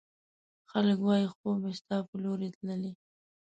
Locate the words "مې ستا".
1.63-1.97